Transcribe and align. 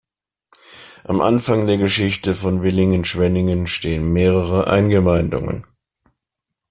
Am 1.03 1.21
Anfang 1.21 1.67
der 1.67 1.77
Geschichte 1.77 2.33
von 2.33 2.63
Villingen-Schwenningen 2.63 3.67
stehen 3.67 4.11
mehrere 4.11 4.65
Eingemeindungen. 4.65 5.63